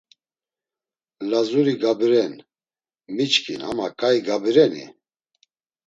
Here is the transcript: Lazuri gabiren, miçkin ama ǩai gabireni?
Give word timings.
Lazuri 1.29 1.73
gabiren, 1.83 2.33
miçkin 3.15 3.61
ama 3.69 3.87
ǩai 3.99 4.17
gabireni? 4.27 4.85